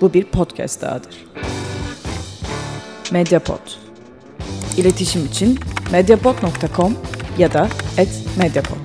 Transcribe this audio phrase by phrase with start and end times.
[0.00, 1.26] bu bir podcast dahadır.
[3.12, 3.60] Mediapod.
[4.76, 5.58] İletişim için
[5.92, 6.96] mediapod.com
[7.38, 7.68] ya da
[8.38, 8.76] @mediapod.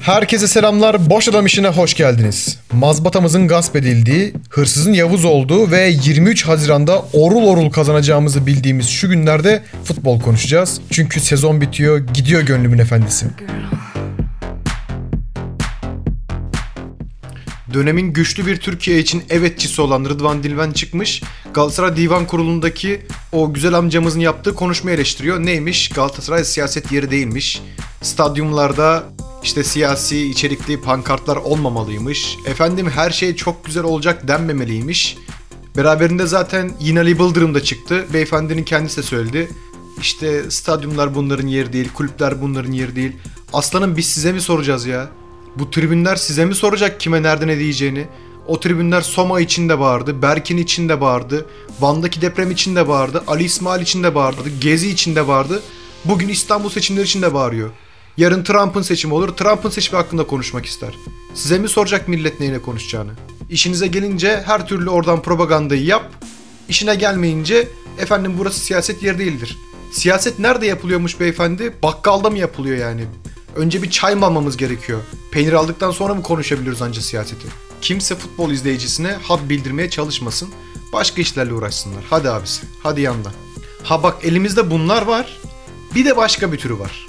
[0.00, 1.10] Herkese selamlar.
[1.10, 2.58] Boş Adam işine hoş geldiniz.
[2.72, 9.62] Mazbatamızın gasp edildiği, hırsızın Yavuz olduğu ve 23 Haziran'da orul orul kazanacağımızı bildiğimiz şu günlerde
[9.84, 10.80] futbol konuşacağız.
[10.90, 13.26] Çünkü sezon bitiyor, gidiyor gönlümün efendisi.
[17.72, 21.22] Dönemin güçlü bir Türkiye için evetçisi olan Rıdvan Dilmen çıkmış.
[21.54, 25.40] Galatasaray Divan Kurulu'ndaki o güzel amcamızın yaptığı konuşmayı eleştiriyor.
[25.40, 25.88] Neymiş?
[25.88, 27.62] Galatasaray siyaset yeri değilmiş.
[28.02, 29.04] Stadyumlarda
[29.42, 32.36] işte siyasi içerikli pankartlar olmamalıymış.
[32.46, 35.16] Efendim her şey çok güzel olacak denmemeliymiş.
[35.76, 38.06] Beraberinde zaten yine Ali Bıldırım da çıktı.
[38.12, 39.50] Beyefendinin kendisi de söyledi.
[40.00, 43.12] İşte stadyumlar bunların yeri değil, kulüpler bunların yeri değil.
[43.52, 45.10] Aslanım biz size mi soracağız ya?
[45.58, 48.06] Bu tribünler size mi soracak kime nerede ne diyeceğini?
[48.46, 51.46] O tribünler Soma için de bağırdı, Berkin için de bağırdı,
[51.80, 55.62] Van'daki deprem için de bağırdı, Ali İsmail için de bağırdı, Gezi için de bağırdı.
[56.04, 57.70] Bugün İstanbul seçimleri için de bağırıyor.
[58.16, 60.94] Yarın Trump'ın seçimi olur, Trump'ın seçimi hakkında konuşmak ister.
[61.34, 63.12] Size mi soracak millet neyle konuşacağını?
[63.50, 66.10] İşinize gelince her türlü oradan propagandayı yap,
[66.68, 69.58] işine gelmeyince efendim burası siyaset yeri değildir.
[69.92, 71.74] Siyaset nerede yapılıyormuş beyefendi?
[71.82, 73.04] Bakkalda mı yapılıyor yani?
[73.56, 75.00] Önce bir çay mı almamız gerekiyor?
[75.32, 77.48] Peynir aldıktan sonra mı konuşabiliyoruz anca siyaseti?
[77.80, 80.48] Kimse futbol izleyicisine had bildirmeye çalışmasın.
[80.92, 82.04] Başka işlerle uğraşsınlar.
[82.10, 82.62] Hadi abisi.
[82.82, 83.32] Hadi yandan.
[83.82, 85.38] Ha bak elimizde bunlar var.
[85.94, 87.06] Bir de başka bir türü var.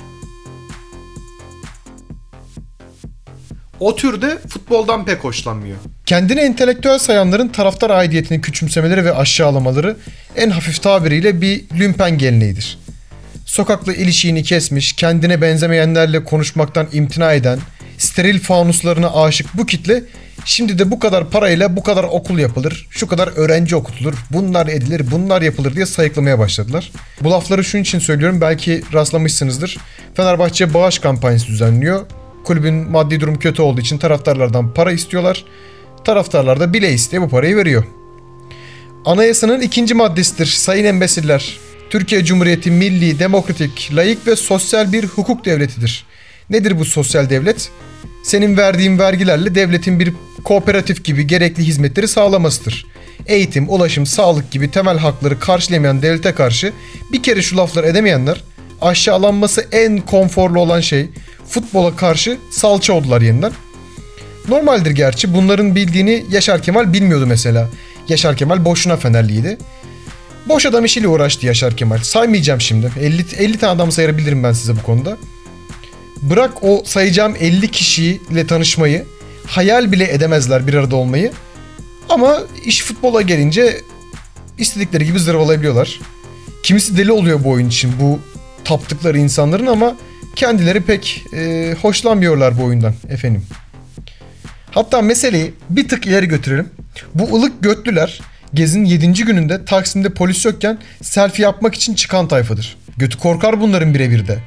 [3.80, 5.78] O türde futboldan pek hoşlanmıyor.
[6.06, 9.98] Kendini entelektüel sayanların taraftar aidiyetini küçümsemeleri ve aşağılamaları
[10.36, 12.83] en hafif tabiriyle bir lümpen geleneğidir.
[13.54, 17.60] Sokakla ilişiğini kesmiş, kendine benzemeyenlerle konuşmaktan imtina eden,
[17.98, 20.04] steril fanuslarına aşık bu kitle
[20.46, 25.12] şimdi de bu kadar parayla bu kadar okul yapılır, şu kadar öğrenci okutulur, bunlar edilir,
[25.12, 26.92] bunlar yapılır diye sayıklamaya başladılar.
[27.22, 29.78] Bu lafları şunun için söylüyorum belki rastlamışsınızdır.
[30.14, 32.06] Fenerbahçe bağış kampanyası düzenliyor.
[32.44, 35.46] Kulübün maddi durum kötü olduğu için taraftarlardan para istiyorlar.
[36.06, 37.84] Taraftarlar da bile isteye bu parayı veriyor.
[39.06, 41.58] Anayasanın ikinci maddesidir sayın embesiller.
[41.94, 46.06] Türkiye Cumhuriyeti milli, demokratik, layık ve sosyal bir hukuk devletidir.
[46.50, 47.70] Nedir bu sosyal devlet?
[48.24, 52.86] Senin verdiğin vergilerle devletin bir kooperatif gibi gerekli hizmetleri sağlamasıdır.
[53.28, 56.74] Eğitim, ulaşım, sağlık gibi temel hakları karşılamayan devlete karşı
[57.12, 58.44] bir kere şu laflar edemeyenler
[58.82, 61.10] aşağılanması en konforlu olan şey
[61.50, 63.52] futbola karşı salça oldular yeniden.
[64.48, 67.70] Normaldir gerçi bunların bildiğini Yaşar Kemal bilmiyordu mesela.
[68.10, 69.58] Yaşar Kemal boşuna Fenerliydi.
[70.46, 71.98] Boş adam işiyle uğraştı Yaşar Kemal.
[71.98, 72.92] Saymayacağım şimdi.
[73.00, 75.18] 50, 50 tane adam sayabilirim ben size bu konuda.
[76.22, 79.06] Bırak o sayacağım 50 kişiyle tanışmayı,
[79.48, 81.32] hayal bile edemezler bir arada olmayı.
[82.10, 83.82] Ama iş futbola gelince
[84.58, 86.00] istedikleri gibi zırvalayabiliyorlar.
[86.64, 88.20] Kimisi deli oluyor bu oyun için bu
[88.64, 89.96] taptıkları insanların ama
[90.36, 93.46] kendileri pek e, hoşlanmıyorlar bu oyundan efendim.
[94.72, 96.70] Hatta meseleyi bir tık ileri götürelim.
[97.16, 98.22] Bu ılık götlüler
[98.54, 99.14] Gezin 7.
[99.14, 102.78] gününde Taksim'de polis yokken selfie yapmak için çıkan tayfadır.
[102.98, 104.40] Götü korkar bunların birebir de.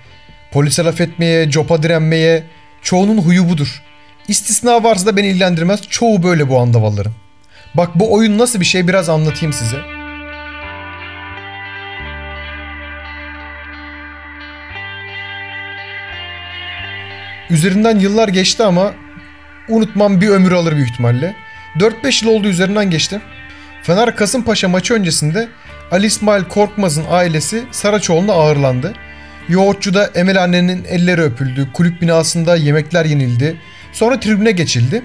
[0.53, 2.43] Polise laf etmeye, copa direnmeye,
[2.83, 3.83] çoğunun huyu budur.
[4.29, 7.13] İstisna varsa da beni ilgilendirmez, çoğu böyle bu andavalların.
[7.75, 9.77] Bak bu oyun nasıl bir şey biraz anlatayım size.
[17.51, 18.95] Üzerinden yıllar geçti ama
[19.69, 21.35] unutmam bir ömür alır büyük ihtimalle.
[21.79, 23.21] 4-5 yıl oldu üzerinden geçti.
[23.87, 25.49] Fener Kasımpaşa maçı öncesinde
[25.91, 28.95] Ali İsmail Korkmaz'ın ailesi Saraçoğlu'na ağırlandı.
[29.49, 33.57] Yoğurtçu'da Emel annenin elleri öpüldü, kulüp binasında yemekler yenildi,
[33.93, 35.03] sonra tribüne geçildi.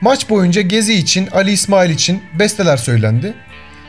[0.00, 3.34] Maç boyunca Gezi için, Ali İsmail için besteler söylendi.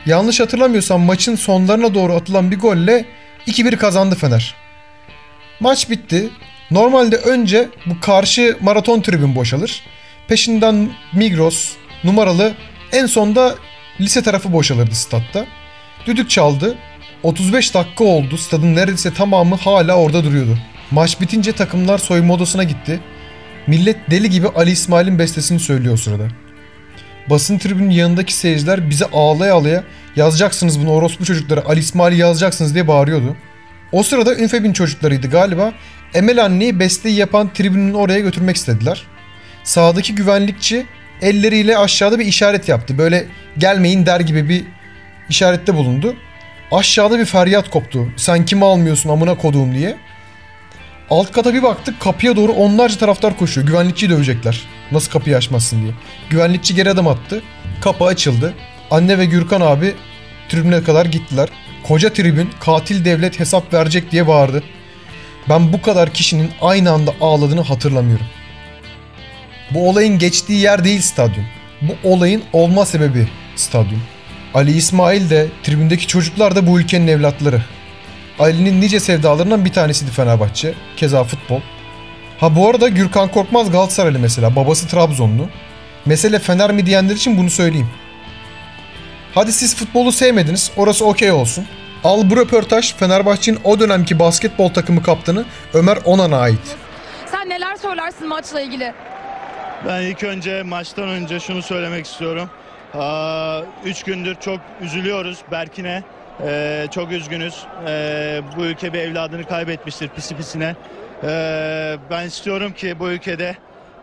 [0.05, 3.05] Yanlış hatırlamıyorsam maçın sonlarına doğru atılan bir golle
[3.47, 4.55] 2-1 kazandı Fener.
[5.59, 6.29] Maç bitti.
[6.71, 9.83] Normalde önce bu karşı maraton tribün boşalır.
[10.27, 11.71] Peşinden Migros
[12.03, 12.53] numaralı
[12.91, 13.55] en sonda
[13.99, 15.45] lise tarafı boşalırdı statta.
[16.05, 16.77] Düdük çaldı.
[17.23, 18.37] 35 dakika oldu.
[18.37, 20.57] Stadın neredeyse tamamı hala orada duruyordu.
[20.91, 22.99] Maç bitince takımlar soyunma odasına gitti.
[23.67, 26.27] Millet deli gibi Ali İsmail'in bestesini söylüyor o sırada.
[27.29, 29.83] Basın tribünün yanındaki seyirciler bize ağlaya ağlaya
[30.15, 33.35] yazacaksınız bunu orospu çocuklara Ali İsmail'i yazacaksınız diye bağırıyordu.
[33.91, 35.73] O sırada Ünfeb'in çocuklarıydı galiba.
[36.13, 39.03] Emel anneyi besteyi yapan tribünün oraya götürmek istediler.
[39.63, 40.85] Sağdaki güvenlikçi
[41.21, 42.97] elleriyle aşağıda bir işaret yaptı.
[42.97, 43.25] Böyle
[43.57, 44.63] gelmeyin der gibi bir
[45.29, 46.15] işarette bulundu.
[46.71, 48.07] Aşağıda bir feryat koptu.
[48.17, 49.97] Sen kimi almıyorsun amına koduğum diye.
[51.09, 53.67] Alt kata bir baktık kapıya doğru onlarca taraftar koşuyor.
[53.67, 54.61] Güvenlikçiyi dövecekler.
[54.91, 55.91] Nasıl kapıyı açmazsın diye.
[56.29, 57.41] Güvenlikçi geri adım attı.
[57.81, 58.53] Kapı açıldı.
[58.91, 59.95] Anne ve Gürkan abi
[60.49, 61.49] tribüne kadar gittiler.
[61.83, 64.63] Koca tribün katil devlet hesap verecek diye bağırdı.
[65.49, 68.25] Ben bu kadar kişinin aynı anda ağladığını hatırlamıyorum.
[69.73, 71.45] Bu olayın geçtiği yer değil stadyum.
[71.81, 74.03] Bu olayın olma sebebi stadyum.
[74.53, 77.63] Ali İsmail de tribündeki çocuklar da bu ülkenin evlatları.
[78.39, 80.73] Ali'nin nice sevdalarından bir tanesiydi Fenerbahçe.
[80.97, 81.61] Keza futbol.
[82.39, 84.55] Ha bu arada Gürkan Korkmaz Galatasaraylı mesela.
[84.55, 85.49] Babası Trabzonlu.
[86.05, 87.89] Mesele Fener mi diyenler için bunu söyleyeyim.
[89.33, 90.71] Hadi siz futbolu sevmediniz.
[90.77, 91.65] Orası okey olsun.
[92.03, 96.75] Al bu röportaj Fenerbahçe'nin o dönemki basketbol takımı kaptanı Ömer Onan'a ait.
[97.31, 98.93] Sen neler söylersin maçla ilgili?
[99.87, 102.49] Ben ilk önce maçtan önce şunu söylemek istiyorum.
[102.93, 106.03] Aa, üç gündür çok üzülüyoruz Berkin'e.
[106.45, 107.63] Ee, çok üzgünüz.
[107.87, 110.75] Ee, bu ülke bir evladını kaybetmiştir pisi pisine.
[111.23, 113.55] Ee, ben istiyorum ki bu ülkede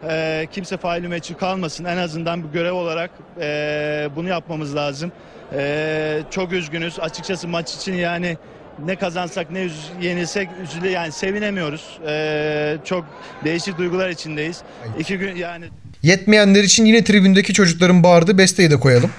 [0.08, 1.84] e, kimse faili meçhul kalmasın.
[1.84, 3.10] En azından bir görev olarak
[3.40, 5.12] e, bunu yapmamız lazım.
[5.52, 7.00] Ee, çok üzgünüz.
[7.00, 8.36] Açıkçası maç için yani
[8.84, 9.68] ne kazansak ne
[10.02, 11.98] yenilsek üzülü yani sevinemiyoruz.
[12.06, 13.04] Ee, çok
[13.44, 14.62] değişik duygular içindeyiz.
[14.98, 15.64] İki gün yani
[16.02, 19.10] Yetmeyenler için yine tribündeki çocukların bağırdığı besteyi de koyalım.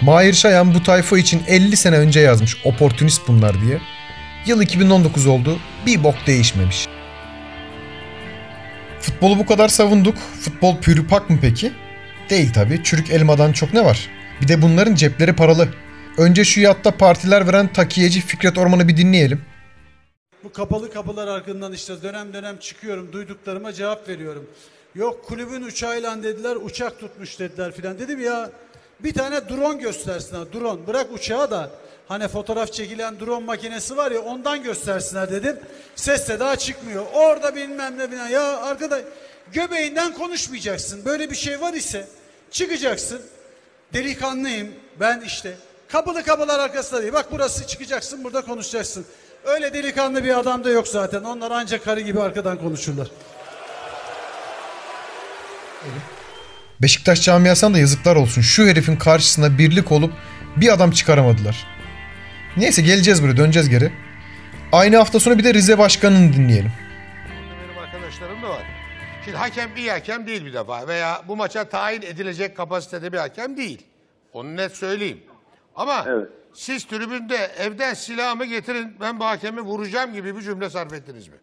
[0.00, 3.80] Mahir Şayan bu tayfa için 50 sene önce yazmış oportunist bunlar diye.
[4.46, 5.58] Yıl 2019 oldu.
[5.86, 6.88] Bir bok değişmemiş.
[9.00, 10.18] Futbolu bu kadar savunduk.
[10.40, 11.72] Futbol pürüpak mı peki?
[12.30, 12.84] Değil tabi.
[12.84, 14.08] Çürük elmadan çok ne var?
[14.40, 15.68] Bir de bunların cepleri paralı.
[16.18, 19.42] Önce şu yatta partiler veren takiyeci Fikret Orman'ı bir dinleyelim.
[20.44, 24.46] Bu kapalı kapılar ardından işte dönem dönem çıkıyorum duyduklarıma cevap veriyorum.
[24.94, 27.98] Yok kulübün uçağıyla dediler uçak tutmuş dediler filan.
[27.98, 28.50] Dedim ya
[29.04, 31.70] bir tane drone göstersinler drone bırak uçağı da
[32.08, 35.60] hani fotoğraf çekilen drone makinesi var ya ondan göstersinler dedim.
[35.96, 37.06] Ses de daha çıkmıyor.
[37.14, 39.02] Orada bilmem ne bilmem ya arkadaş
[39.52, 41.04] göbeğinden konuşmayacaksın.
[41.04, 42.08] Böyle bir şey var ise
[42.50, 43.22] çıkacaksın.
[43.92, 45.56] Delikanlıyım ben işte.
[45.88, 47.12] Kapılı kapılar arkasında değil.
[47.12, 49.06] Bak burası çıkacaksın burada konuşacaksın.
[49.44, 51.24] Öyle delikanlı bir adam da yok zaten.
[51.24, 53.08] Onlar ancak karı gibi arkadan konuşurlar.
[56.82, 58.40] Beşiktaş camiasına da yazıklar olsun.
[58.42, 60.12] Şu herifin karşısına birlik olup
[60.56, 61.66] bir adam çıkaramadılar.
[62.56, 63.92] Neyse geleceğiz buraya döneceğiz geri.
[64.72, 66.72] Aynı hafta sonu bir de Rize Başkanı'nı dinleyelim.
[67.68, 68.62] benim arkadaşlarım da var.
[69.24, 73.56] Şimdi hakem iyi hakem değil bir defa veya bu maça tayin edilecek kapasitede bir hakem
[73.56, 73.86] değil.
[74.32, 75.20] Onu net söyleyeyim.
[75.76, 76.28] Ama Evet.
[76.54, 81.34] siz tribünde evden silahımı getirin ben bu hakemi vuracağım gibi bir cümle sarf ettiniz mi?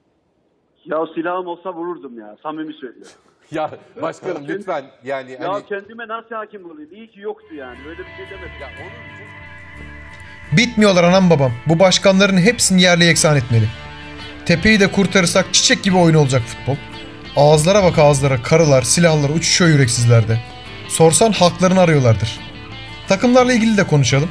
[0.85, 2.35] Ya silahım olsa vururdum ya.
[2.43, 3.11] Samimi söylüyorum.
[3.51, 6.89] Ya başkanım lütfen yani Ya hani kendime nasıl hakim olayım?
[6.93, 7.77] İyi ki yoktu yani.
[7.85, 8.51] Böyle bir şey demedim.
[8.61, 11.51] ya onun Bitmiyorlar anam babam.
[11.67, 13.65] Bu başkanların hepsini yerle yeksan etmeli.
[14.45, 16.75] Tepeyi de kurtarırsak çiçek gibi oyun olacak futbol.
[17.35, 18.41] Ağızlara bak ağızlara.
[18.43, 20.39] Karılar, silahlar uçuşuyor yüreksizlerde.
[20.87, 22.39] Sorsan haklarını arıyorlardır.
[23.07, 24.29] Takımlarla ilgili de konuşalım.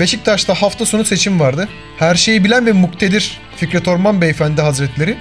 [0.00, 1.68] Beşiktaş'ta hafta sonu seçim vardı.
[1.98, 5.16] Her şeyi bilen ve muktedir Fikret Orman Beyefendi Hazretleri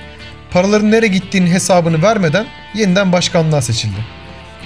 [0.51, 4.05] paraların nereye gittiğinin hesabını vermeden yeniden başkanlığa seçildi.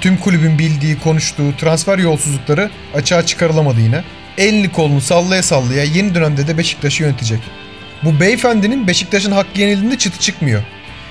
[0.01, 4.03] Tüm kulübün bildiği, konuştuğu transfer yolsuzlukları açığa çıkarılamadı yine.
[4.37, 7.39] Elini kolunu sallaya sallaya yeni dönemde de Beşiktaş'ı yönetecek.
[8.03, 10.63] Bu beyefendinin Beşiktaş'ın hakkı yenildiğinde çıtı çıkmıyor.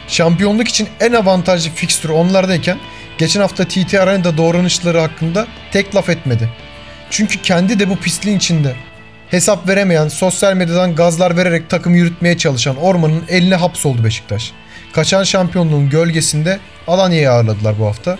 [0.08, 2.78] Şampiyonluk için en avantajlı fikstür onlardayken
[3.18, 6.48] geçen hafta TT Arena'da davranışları hakkında tek laf etmedi.
[7.10, 8.74] Çünkü kendi de bu pisliğin içinde.
[9.30, 14.52] Hesap veremeyen, sosyal medyadan gazlar vererek takım yürütmeye çalışan Orman'ın eline hapsoldu Beşiktaş.
[14.92, 18.18] Kaçan şampiyonluğun gölgesinde Alanya'yı ağırladılar bu hafta.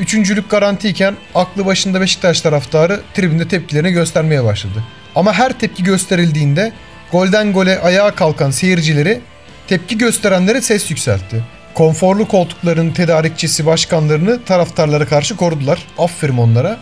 [0.00, 4.84] Üçüncülük garantiyken aklı başında Beşiktaş taraftarı tribünde tepkilerini göstermeye başladı.
[5.14, 6.72] Ama her tepki gösterildiğinde
[7.12, 9.20] golden gole ayağa kalkan seyircileri
[9.68, 11.44] tepki gösterenlere ses yükseltti.
[11.74, 15.86] Konforlu koltukların tedarikçisi başkanlarını taraftarlara karşı korudular.
[15.98, 16.76] Aferin onlara.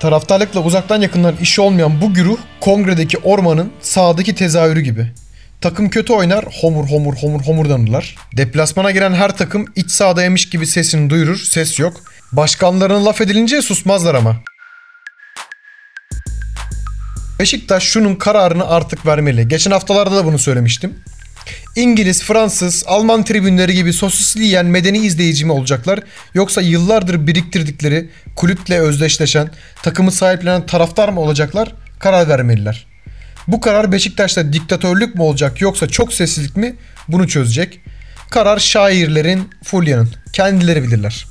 [0.00, 5.06] Taraftarlıkla uzaktan yakından işi olmayan bu güruh kongredeki ormanın sağdaki tezahürü gibi.
[5.60, 8.16] Takım kötü oynar, homur homur homur homurdanırlar.
[8.36, 12.00] Deplasmana giren her takım iç sahadaymış gibi sesini duyurur, ses yok.
[12.32, 14.36] Başkanlarına laf edilince susmazlar ama.
[17.38, 19.48] Beşiktaş şunun kararını artık vermeli.
[19.48, 20.94] Geçen haftalarda da bunu söylemiştim.
[21.76, 26.00] İngiliz, Fransız, Alman tribünleri gibi sosisli yiyen medeni izleyici mi olacaklar?
[26.34, 29.50] Yoksa yıllardır biriktirdikleri, kulüple özdeşleşen,
[29.82, 31.74] takımı sahiplenen taraftar mı olacaklar?
[31.98, 32.89] Karar vermeliler.
[33.50, 36.76] Bu karar Beşiktaş'ta diktatörlük mü olacak yoksa çok sessizlik mi?
[37.08, 37.80] Bunu çözecek.
[38.30, 40.08] Karar şairlerin, Fulya'nın.
[40.32, 41.26] Kendileri bilirler.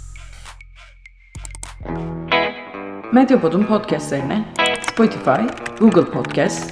[3.14, 4.46] Medyapod'un podcastlerine
[4.92, 5.42] Spotify,
[5.80, 6.72] Google Podcast,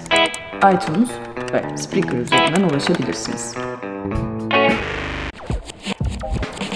[0.58, 1.10] iTunes
[1.54, 3.54] ve Spreaker üzerinden ulaşabilirsiniz.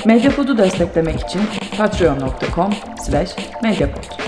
[0.06, 1.42] Medyapod'u desteklemek için
[1.78, 2.74] patreon.com
[3.06, 3.30] slash
[3.64, 4.21] medyapod.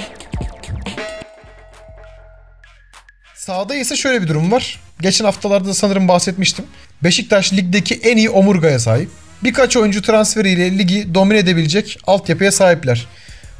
[3.45, 4.79] Sağda ise şöyle bir durum var.
[5.01, 6.65] Geçen haftalarda da sanırım bahsetmiştim.
[7.03, 9.09] Beşiktaş ligdeki en iyi omurgaya sahip.
[9.43, 13.07] Birkaç oyuncu transferiyle ligi domine edebilecek altyapıya sahipler.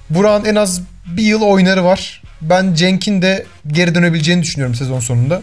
[0.09, 2.21] Burak'ın en az bir yıl oynarı var.
[2.41, 5.41] Ben Cenk'in de geri dönebileceğini düşünüyorum sezon sonunda.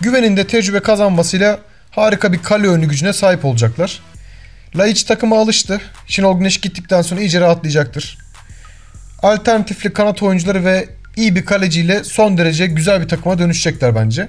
[0.00, 1.58] Güven'in de tecrübe kazanmasıyla
[1.90, 4.00] harika bir kale önü gücüne sahip olacaklar.
[4.76, 5.80] Laiç takıma alıştı.
[6.06, 8.18] Şenol Güneş gittikten sonra iyice rahatlayacaktır.
[9.22, 14.28] Alternatifli kanat oyuncuları ve iyi bir kaleciyle son derece güzel bir takıma dönüşecekler bence.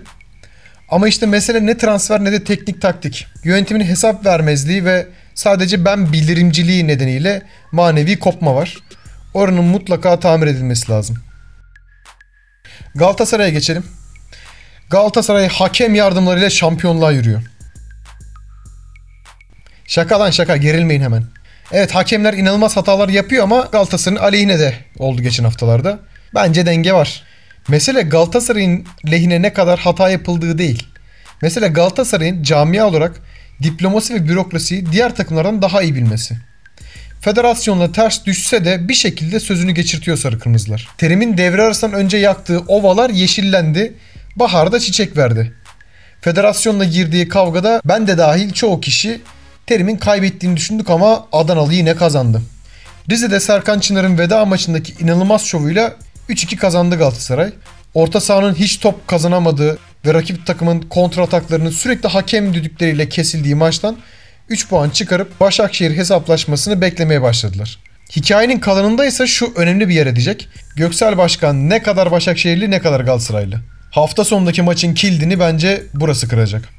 [0.89, 3.27] Ama işte mesele ne transfer ne de teknik taktik.
[3.44, 8.77] Yönetimin hesap vermezliği ve sadece ben bildirimciliği nedeniyle manevi kopma var.
[9.34, 11.18] Oranın mutlaka tamir edilmesi lazım.
[12.96, 13.84] Galatasaray'a geçelim.
[14.89, 17.42] Galatasaray hakem yardımlarıyla şampiyonluğa yürüyor.
[19.88, 21.24] Şaka lan şaka gerilmeyin hemen.
[21.72, 26.00] Evet hakemler inanılmaz hatalar yapıyor ama Galatasaray'ın aleyhine de oldu geçen haftalarda.
[26.34, 27.24] Bence denge var.
[27.67, 30.84] Mesele Galatasaray'ın lehine ne kadar hata yapıldığı değil.
[31.41, 33.22] Mesele Galatasaray'ın camia olarak
[33.63, 36.38] diplomasi ve bürokrasiyi diğer takımlardan daha iyi bilmesi.
[37.22, 40.88] Federasyonla ters düşse de bir şekilde sözünü geçirtiyor sarı kırmızılar.
[40.98, 43.94] Terim'in devre arasından önce yaktığı ovalar yeşillendi.
[44.36, 45.53] Baharda çiçek verdi.
[46.22, 49.22] Federasyonla girdiği kavgada ben de dahil çoğu kişi
[49.67, 52.41] Terim'in kaybettiğini düşündük ama Adanalı yine kazandı.
[53.10, 55.94] Rize'de Serkan Çınar'ın veda maçındaki inanılmaz şovuyla
[56.29, 57.53] 3-2 kazandı Galatasaray.
[57.94, 63.98] Orta sahanın hiç top kazanamadığı ve rakip takımın kontra ataklarının sürekli hakem düdükleriyle kesildiği maçtan
[64.50, 67.79] 3 puan çıkarıp Başakşehir hesaplaşmasını beklemeye başladılar.
[68.15, 70.50] Hikayenin kalanında ise şu önemli bir yer edecek.
[70.75, 73.62] Göksel Başkan ne kadar Başakşehirli ne kadar Galatasaraylı.
[73.91, 76.70] Hafta sonundaki maçın kildini bence burası kıracak.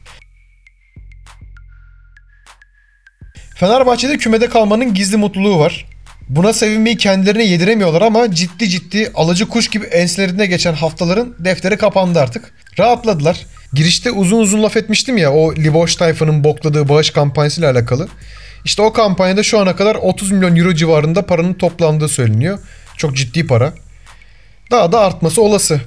[3.54, 5.86] Fenerbahçe'de kümede kalmanın gizli mutluluğu var.
[6.28, 12.20] Buna sevinmeyi kendilerine yediremiyorlar ama ciddi ciddi alıcı kuş gibi enselerinde geçen haftaların defteri kapandı
[12.20, 12.52] artık.
[12.78, 13.46] Rahatladılar.
[13.72, 18.08] Girişte uzun uzun laf etmiştim ya o Liboş tayfanın bokladığı bağış kampanyasıyla alakalı.
[18.64, 22.58] İşte o kampanyada şu ana kadar 30 milyon euro civarında paranın toplandığı söyleniyor.
[22.96, 23.72] Çok ciddi para.
[24.70, 25.80] Daha da artması olası.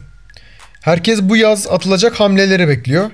[0.82, 3.12] Herkes bu yaz atılacak hamleleri bekliyor.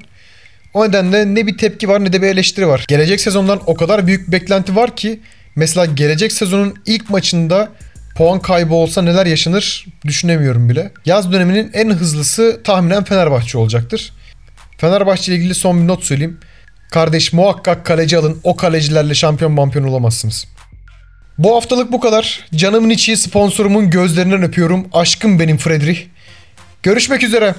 [0.74, 2.86] O nedenle ne bir tepki var ne de bir eleştiri var.
[2.88, 5.20] Gelecek sezondan o kadar büyük beklenti var ki
[5.56, 7.70] mesela gelecek sezonun ilk maçında
[8.16, 10.92] puan kaybı olsa neler yaşanır düşünemiyorum bile.
[11.06, 14.14] Yaz döneminin en hızlısı tahminen Fenerbahçe olacaktır.
[14.78, 16.40] Fenerbahçe ile ilgili son bir not söyleyeyim.
[16.92, 18.40] Kardeş muhakkak kaleci alın.
[18.44, 20.48] O kalecilerle şampiyon mampiyon olamazsınız.
[21.38, 22.46] Bu haftalık bu kadar.
[22.56, 24.88] Canımın içi sponsorumun gözlerinden öpüyorum.
[24.94, 26.02] Aşkım benim Friedrich.
[26.84, 27.56] Görüşmek üzere.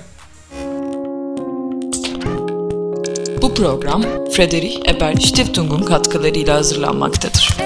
[3.59, 7.57] Bu program Friedrich Ebert Stiftung'un katkılarıyla hazırlanmaktadır.